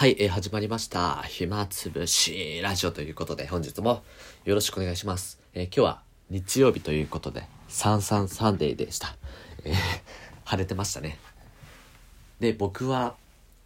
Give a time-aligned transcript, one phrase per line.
[0.00, 1.16] はい、えー、始まりました。
[1.24, 4.02] 暇つぶしラジオということで、本日も
[4.46, 5.38] よろしくお願いします。
[5.52, 9.14] えー、今日は日曜日ということで、サンサンサンデーでした。
[9.62, 9.74] えー、
[10.46, 11.18] 晴れてましたね。
[12.38, 13.14] で、僕は、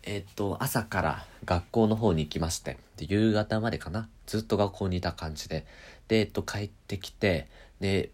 [0.02, 5.64] えっと、朝から学校の方に行きまして、で、夕方までかな、ずっと学校にいた感じで、
[6.08, 7.46] で、えっと、帰ってきて、
[7.78, 8.10] で、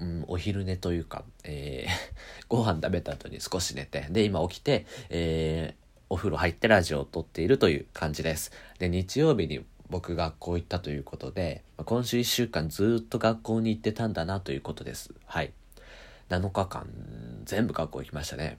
[0.00, 1.92] うん、お昼寝というか、えー、
[2.48, 5.81] ご飯食べた後に少し寝て、で、今起きて、えー、
[6.12, 8.52] お風呂入ってラジオを撮っているという感じです。
[8.78, 15.14] で、日曜日に僕学校行ったということで、今週1週間ずっと学校に行ってたんだなということです。
[15.24, 15.54] はい。
[16.28, 16.86] 7日間
[17.46, 18.58] 全部学校行きましたね。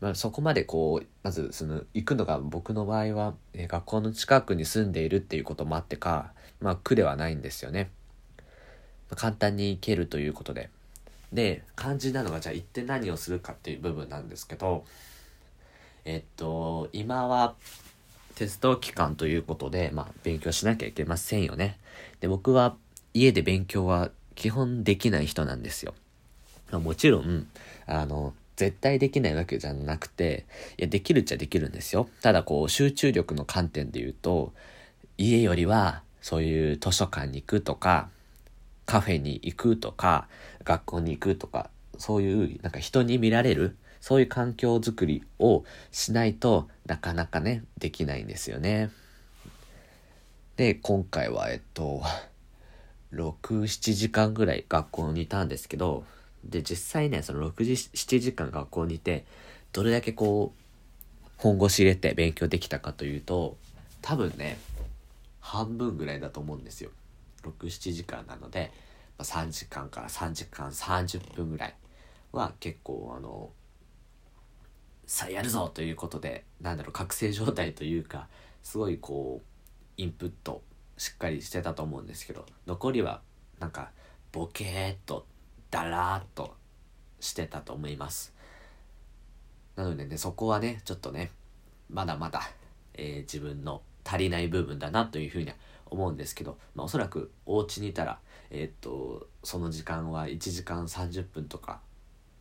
[0.00, 7.90] まあ、そこまでこう、まずその行くのが僕の場合は、え学校の近くに住んでいるっていうこともあってか、まあ苦ではないんですよね。
[8.38, 8.44] ま
[9.10, 10.70] あ、簡単に行けるということで。
[11.34, 14.86] で、肝心なのがじゃあ行って何をするかっていう部分なんですけど、
[16.08, 17.56] えっと、今は
[18.36, 21.78] テスト期間ということで、まあ、勉強しなきゃいけませんよね。
[22.20, 22.76] で、僕は
[23.12, 25.94] 家で勉強は基本できない人なんですよ。
[26.70, 27.48] もちろん、
[27.86, 30.46] あの、絶対できないわけじゃなくて、
[30.78, 32.08] いや、できるっちゃできるんですよ。
[32.22, 34.52] ただこう、集中力の観点で言うと、
[35.18, 38.10] 家よりは、そういう図書館に行くとか、
[38.84, 40.28] カフェに行くとか、
[40.62, 43.76] 学校に行くとか、そういう、なんか人に見られる、
[44.06, 48.92] そういう環境づくりをしないとなかなかね、できないんですよね。
[50.54, 52.04] で、今回は、えっと、
[53.10, 56.04] 6、7時間ぐらい学校にいたんですけど、
[56.44, 59.24] で、実際ね、その6時、7時間学校にいて、
[59.72, 63.56] どれだけこう、本腰入れて勉強できたかというと、
[64.02, 64.56] 多分ね、
[65.40, 66.92] 半分ぐらいだと思うんですよ。
[67.42, 68.70] 6、7時間なので、
[69.18, 71.74] ま、3時間から3時間30分ぐらい
[72.30, 73.50] は結構あの
[75.06, 78.28] さあやるぞということでなんだろう覚醒状態というか
[78.62, 79.46] すごいこう
[79.96, 80.62] インプット
[80.98, 83.20] しっかりしてたと思うんですけど残りは
[83.60, 83.90] なんか
[84.32, 85.26] ボケーっと
[85.70, 86.54] だらーっと
[87.20, 88.34] してたと思います。
[89.76, 91.30] なのでねそこはねちょっとね
[91.88, 92.42] まだまだ、
[92.94, 95.54] えー、自分の足りない部分だなというふうには
[95.86, 98.18] 思うんですけど、まあ、おそらくお家にいたら
[98.50, 101.80] えー、っとその時間は1時間30分とか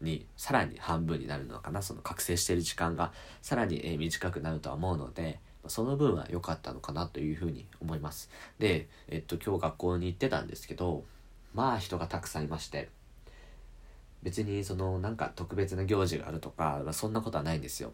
[0.05, 3.11] にさらに半分になるのかなその覚醒している時間が
[3.41, 8.29] さらに、え短くなるとは思うのでその分は良かったのかなというふうに思います。
[8.59, 11.03] でえっと今日学校に行ってたんですけど
[11.53, 12.89] まあ人がたくさんいまして
[14.23, 17.91] 別にそのなんか特別な行事があるとか、まあ、そんなことはないんですよ。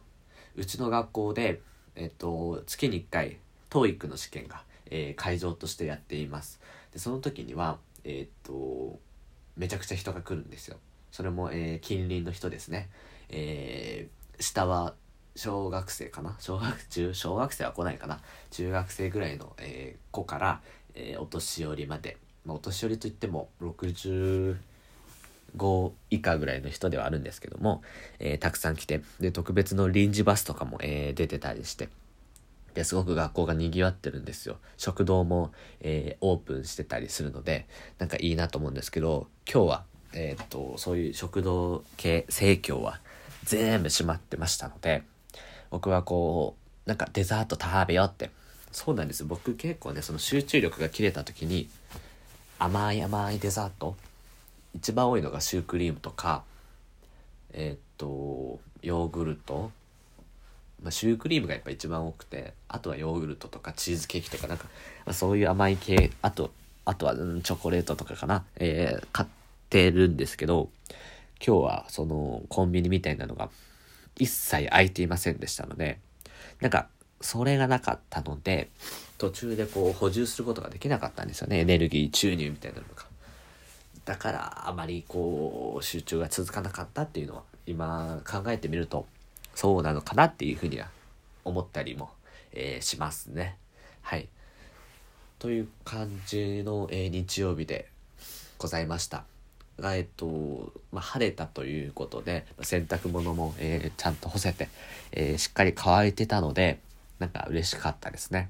[0.55, 1.61] うちの学校で
[1.95, 3.37] えっと月に1回
[3.69, 6.59] TOEIC の試験が、えー、会場としてやっています。
[6.91, 8.99] でその時にはえー、っと
[9.57, 10.77] めちゃくちゃ人が来るんですよ。
[11.11, 12.89] それも、えー、近隣の人ですね。
[13.29, 14.95] えー、下は
[15.35, 16.35] 小学生かな？
[16.39, 18.19] 小学中、小学生は来ないかな？
[18.49, 20.61] 中学生ぐらいの、えー、子から、
[20.95, 22.17] えー、お年寄りまで。
[22.43, 24.57] まあ、お年寄りといっても65
[26.09, 27.83] 以下ぐらいの人ではあるんですけども、
[28.17, 31.89] えー、たくさん来て、で、特別の臨時バスとかも、え、出てたりして、
[32.73, 34.57] で、すごく学校が賑わってるんですよ。
[34.77, 35.51] 食堂も、
[35.81, 37.67] え、オープンしてたりするので、
[37.99, 42.99] なんかいいなと思うんですけど、今日はえー、っと、そういう食堂系、生協は
[43.43, 45.03] 全部閉まってましたので、
[45.69, 46.55] 僕はこ
[46.85, 48.31] う、なんかデザート食べようって。
[48.71, 51.69] そうなんです僕結構ね、その集中力が切れた時に、
[52.59, 53.95] 甘い甘いデザート、
[54.73, 56.43] 一番多いのがシュークリームとか、
[57.53, 59.71] えー、っと、ヨーグルト、
[60.81, 64.65] まあ、シュークリームがやっぱ一番多くて、あとはヨーグルトとかチーズケーキとかなんか、
[65.05, 66.51] まあ、そういう甘い系、あと、
[66.85, 69.40] あとは、チョコレートとかかな、えー、買って
[69.71, 70.69] てるんですけど、
[71.45, 73.49] 今日はそのコンビニみたいなのが
[74.19, 75.99] 一切空いていませんでしたので、
[76.59, 76.89] なんか、
[77.21, 78.69] それがなかったので、
[79.17, 81.59] 途中でこう補充することができなかったんですよね。
[81.59, 83.05] エネルギー注入みたいなのが。
[84.05, 89.05] だから、あまりこう、集中が続かなかったっていうのは、今考えてみると、
[89.55, 90.89] そうなのかなっていうふうには
[91.45, 92.09] 思ったりも、
[92.51, 93.57] えー、しますね。
[94.01, 94.27] はい。
[95.39, 97.87] という感じの、えー、日曜日で
[98.57, 99.25] ございました。
[99.79, 104.69] が、えっと、まあ、晴れたということで、洗濯物も、えー、ちゃんと干せて、
[105.11, 106.79] えー、しっかり乾いてたので、
[107.19, 108.49] なんか嬉しかったですね。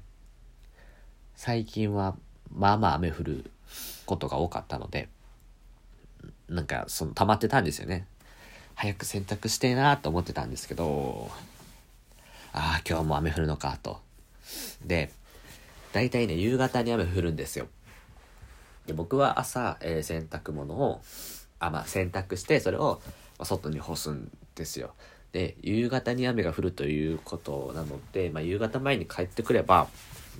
[1.36, 2.16] 最近は、
[2.54, 3.50] まあまあ雨降る
[4.06, 5.08] ことが多かったので、
[6.48, 8.06] なんか、その、溜まってたんですよね。
[8.74, 11.30] 早く洗濯してえなと思ってたんですけど、
[12.52, 14.00] ああ、今日も雨降るのか、と。
[14.84, 15.10] で、
[15.92, 17.68] 大体ね、夕方に雨降るんですよ。
[18.86, 21.00] で僕は朝、えー、洗濯物を
[21.58, 23.00] あ、まあ、洗濯してそれを、
[23.44, 24.94] 外に干すんですよ
[25.32, 29.88] で夕方に雨が降るということなので、まあ、夕方前に帰ってくれば、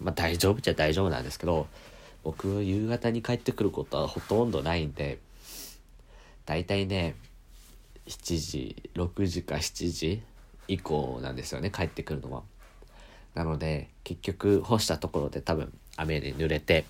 [0.00, 1.66] まあ、大丈夫っちゃ大丈夫なんですけど
[2.22, 5.18] 僕夕方に帰ってくることはほとんどないんで
[6.46, 7.16] 大体ね
[8.06, 10.22] 7時6時か7時
[10.68, 12.42] 以降なんですよね帰ってくるのは。
[13.34, 16.84] なので結局干したところで多分雨に濡れて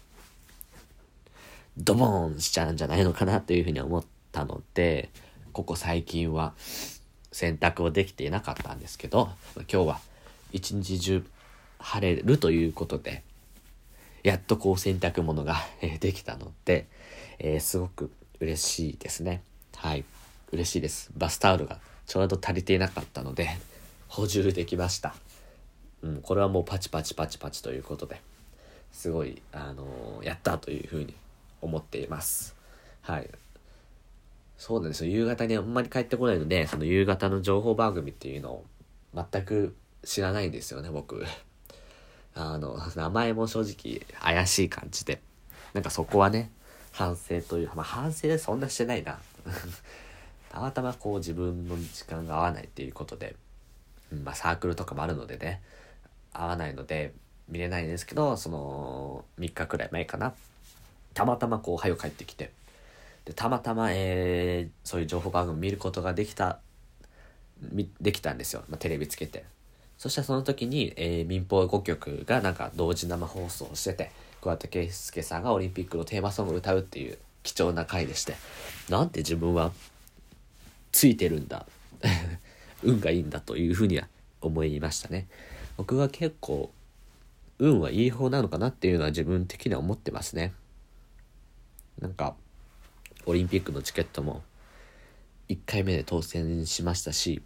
[1.76, 5.10] ドボーンしちゃうんじゃないのかなというふうに思ったので
[5.52, 6.54] ここ最近は
[7.32, 10.00] 洗濯をできていなかったんですけど今日は
[10.52, 11.24] 一日中
[11.78, 13.22] 晴れるということで
[14.22, 15.56] やっとこう洗濯物が
[16.00, 16.86] できたので、
[17.38, 18.10] えー、すごく
[18.40, 19.42] 嬉しいですね。
[19.76, 20.04] はい。
[20.52, 21.10] 嬉しいです。
[21.16, 23.48] バスタオルがちょうど足りていなかったので
[24.06, 25.14] 補充できました。
[26.02, 28.20] うんこれはもうパチパチパチパチということで
[28.92, 31.14] すごいあのー、やったというふうに
[31.62, 32.54] 思っています
[33.00, 33.30] はい
[34.62, 35.10] そうなんですよ。
[35.10, 38.64] 夕方にあんまり帰ってこないので、その夕方の情報番組っていうのを
[39.12, 39.74] 全く
[40.04, 41.26] 知らないんですよね、僕。
[42.36, 45.20] あの、名前も正直怪しい感じで。
[45.74, 46.52] なんかそこはね、
[46.92, 49.18] 反省という、まあ反省でそんなしてないな。
[50.48, 53.34] たまたまこう自分の時間が合わないっていうことで、
[54.12, 55.60] まあサークルとかもあるのでね、
[56.32, 57.14] 合わないので
[57.48, 60.34] 見れないんですけど、その3日くらい前かな。
[61.14, 62.50] たまたまこう、早く帰ってきて、
[63.24, 66.58] でたまたま、えー、そういう情報番組見ることができた
[68.00, 69.44] できたんですよ、まあ、テレビつけて。
[69.96, 74.10] そしたらその時に、えー、民放5局がなんか同時生放送してて
[74.40, 78.34] 桑田佳祐さんがオリンピックのテーマソングを歌うっていう貴重な回でして。
[78.88, 79.72] なんて自分は
[80.90, 81.66] ついてるんだ。
[82.82, 84.08] 運がいいんだというふうには
[84.40, 85.28] 思いましたね。
[85.76, 86.72] 僕は結構
[87.60, 90.52] 運はいい方なのかなっていうのは自分的には思ってますね。
[92.02, 92.34] なんか
[93.26, 94.43] オリンピックのチケットも
[95.49, 97.40] 1回目で当選しましたし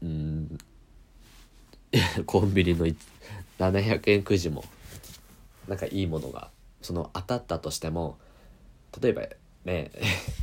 [0.00, 0.58] うん
[2.26, 2.86] コンビニの
[3.58, 4.64] 700円くじも
[5.66, 6.50] なんかいいものが
[6.80, 8.18] その当たったとしても
[9.02, 9.22] 例えば
[9.64, 9.90] ね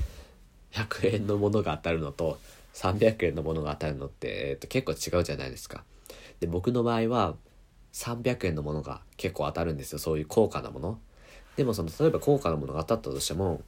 [0.73, 2.39] 100円のものが当たるのと
[2.73, 5.85] 300円のものが当たるのって、えー、と結構違うじゃないですか。
[6.41, 7.37] で僕の場合は
[7.93, 10.99] 300円のものが結構当たるんですよそういう高価なもの。
[11.57, 13.61] でもその例えば高価なものが当たったとしても、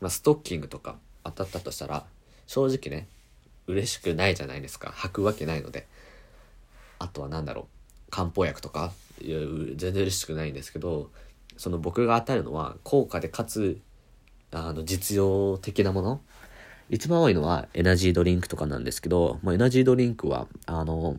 [0.00, 2.04] まあ、ストッキングとか当たったとしたら
[2.46, 3.06] 正直ね
[3.66, 4.90] 嬉しくないじゃないですか。
[4.90, 5.86] 履くわけないので。
[6.98, 8.10] あとは何だろう。
[8.10, 9.38] 漢方薬とかいや
[9.76, 11.10] 全然嬉しくないんですけど
[11.56, 13.80] その僕が当たるのは高価でかつ
[14.52, 16.20] あの実用的なもの。
[16.90, 21.16] 一番多いのはエナジードリンクとかなんですけど、まあ、エナジードリンクはあの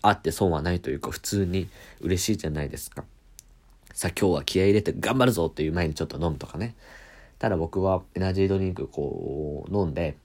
[0.00, 1.68] あって損はないというか普通に
[2.00, 3.04] 嬉しいじゃないですか。
[3.94, 6.74] さあ今日は気合入れて頑張るぞっていう前にちょっと飲むとかね。
[7.38, 10.16] ただ僕はエナジードリンクこう飲んで、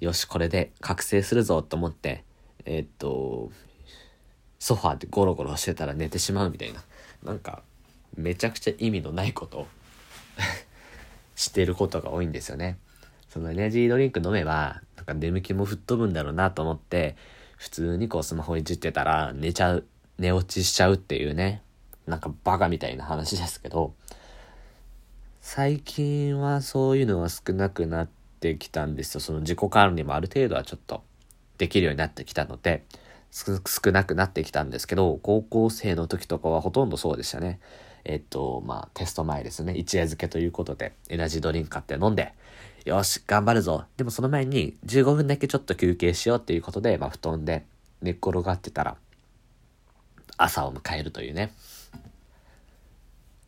[0.00, 2.24] よし、これで覚醒するぞと思って、
[2.64, 3.50] え、っと、
[4.58, 6.82] ソファーでゴロゴロしてたら寝てしまうみたいな。
[7.22, 7.62] なんか、
[8.16, 9.66] めちゃくちゃ意味のないことを
[11.34, 12.78] してることが多いんですよね。
[13.28, 17.16] そのエナジードリンク飲めば、なんか眠気も吹っ飛ぶんだろうなと思って、
[17.56, 19.86] 普通にこうスマホいじってたら寝ちゃう、
[20.18, 21.62] 寝落ちしちゃうっていうね。
[22.06, 23.94] なんかバカみたいな話ですけど、
[25.40, 28.08] 最近はそういうのは少なくなっ
[28.40, 29.20] てきたんですよ。
[29.20, 31.02] その自己管理もある程度はちょっと
[31.58, 32.84] できるようになってきたので、
[33.30, 37.58] 少なくなってきたんですけど、高校生の時とかはほとんどそうでしたね。
[38.04, 39.74] えっと、まあ、テスト前ですね。
[39.74, 42.32] 一夜漬けということで、エナジードリンク買って飲んで、
[42.84, 43.84] よし、頑張るぞ。
[43.96, 47.64] でもその前に15分だけちょっと休憩しようっていうことで、まあ、布団で
[48.02, 48.96] 寝っ転がってたら、
[50.36, 51.52] 朝を迎えるというね。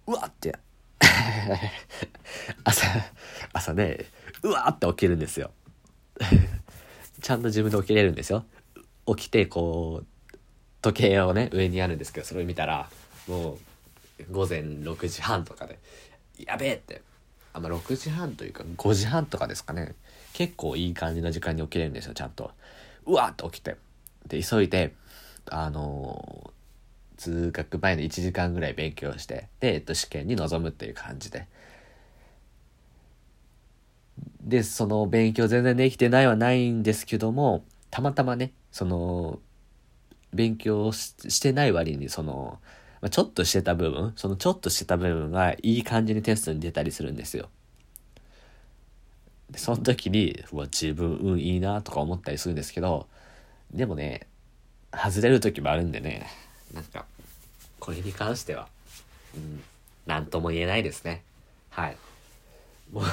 [0.07, 0.59] うわって。
[2.65, 2.87] 朝
[3.53, 4.07] 朝ね
[4.43, 5.53] うわって起きるんですよ。
[7.21, 8.45] ちゃんと自分で起きれるんですよ。
[9.07, 10.39] 起きてこう
[10.83, 12.89] 時計をね上にあるんですけどそれ見たら
[13.27, 15.79] もう午前6時半とかで
[16.39, 17.03] やべえって。
[17.53, 19.95] あま、6時半というか5時半とかですかね。
[20.35, 22.53] 結構いい感じの時間に起きれるんですよちゃんと。
[23.07, 23.77] うわっと起きて。
[24.27, 24.95] で急いで
[25.51, 26.53] あの
[27.17, 31.47] 通学前の1時間ぐらい勉強してで、えっと、試験に臨むっていう感じで
[34.43, 39.41] でその勉強全然できてないはないんですけどもたまたまねその
[40.33, 42.59] 勉強してない割にその、
[43.01, 47.49] まあ、ちょっとしてた部分そのちょっとしてた部分がいい感じにテストに出たりするんですよ。
[49.51, 53.07] でその時にうわ自分運いいなとか思ったりするんですけど
[53.73, 54.27] でもね
[54.93, 56.27] 外れる時もあるんでね
[56.73, 57.05] なんか
[57.81, 58.69] これに関しては。
[59.35, 59.63] うん
[60.07, 61.23] 何とも言えないですね。
[61.69, 61.97] はい。
[62.93, 63.05] もう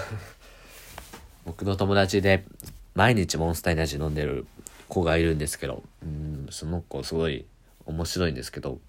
[1.45, 2.45] 僕の友達で
[2.93, 4.45] 毎日モンスターエナジー飲んでる
[4.87, 7.45] 子がいるんですけど、うん、その子すごい
[7.85, 8.79] 面白いんですけど、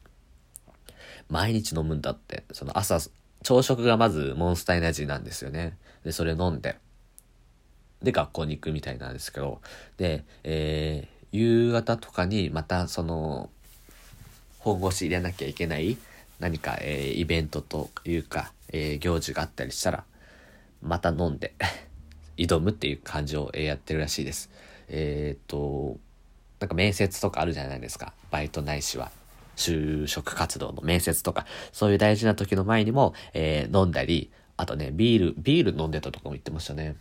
[1.29, 3.01] 毎日飲むんだって、その朝、
[3.43, 5.77] 朝食がまずモンスターエナジーなんですよね。
[6.05, 6.77] で、それ飲んで、
[8.03, 9.63] で、学校に行くみたいなんですけど、
[9.97, 13.49] で、えー、夕方とかにまたその、
[14.65, 15.99] 本腰入れなきゃいけない
[16.41, 20.05] 何か、えー、イベントというか、えー、行事があったりしたら、
[20.83, 21.53] また飲んで
[22.39, 24.51] 挑むっていう感じを、えー、やってるらしいです。
[24.89, 25.99] えっ、と、
[26.61, 28.15] なんか面接とかあるじゃないですか。
[28.31, 29.13] バイトないしは。
[29.57, 36.97] 就職活動の面接とか、そういう大事な時の前にも、えー、飲んだり、あとね、ビール、ビール飲んでたとかも言ってましたね。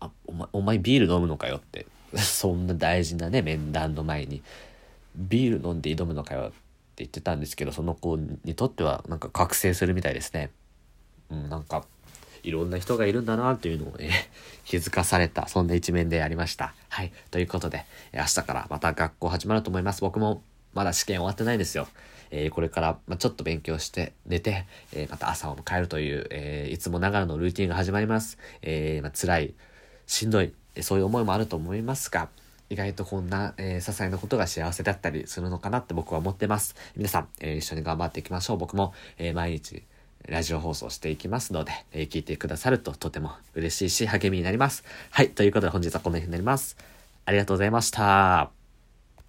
[0.00, 1.86] あ、お前、お前ビール飲むのかよって。
[2.16, 4.42] そんな大事なね、面談の前に、
[5.14, 6.52] ビール飲んで挑むのかよっ
[6.98, 10.50] 言ってたんですけど、その子にとってはなんか覚醒するみたいですね。
[11.30, 11.84] うん、なんか、
[12.42, 14.10] いろんな人がいるんだなっていうのをね、
[14.64, 16.74] 気づかされた、そんな一面でありました。
[16.88, 17.12] はい。
[17.30, 17.84] ということで、
[18.14, 20.00] 明日からまた学校始まると思います。
[20.00, 21.88] 僕もまだ試験終わってないんですよ。
[22.30, 28.38] えー、これから、まちょっと勉強して寝て、えー、また朝を迎えるという、えー、いつもながらのルーティンが始まります。
[28.62, 29.54] えまあ、辛い、
[30.06, 32.28] しんどい、そういう思いもあると思いますが、
[32.68, 36.74] 意外とこんな、えー、些細なことが幸せだったりするのかなって僕は思ってます。
[36.96, 38.56] 皆さん、えー、一緒に頑張っていきましょう。
[38.56, 39.82] 僕も、えー、毎日、
[40.28, 44.84] ラジオ放送していきますので、えー、聞いてくださるととても嬉しいし、励みになります。
[45.10, 45.30] はい。
[45.30, 46.76] ということで本日はこの辺になります。
[47.24, 48.55] ありがとうございました。